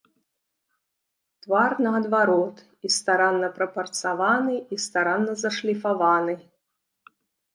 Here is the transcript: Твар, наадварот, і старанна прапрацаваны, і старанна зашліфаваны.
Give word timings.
Твар, 1.45 1.71
наадварот, 1.87 2.57
і 2.89 2.91
старанна 2.97 3.49
прапрацаваны, 3.59 4.55
і 4.77 4.81
старанна 4.85 5.31
зашліфаваны. 5.45 6.33